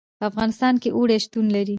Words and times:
په 0.19 0.23
افغانستان 0.31 0.73
کې 0.81 0.89
اوړي 0.97 1.17
شتون 1.23 1.45
لري. 1.55 1.69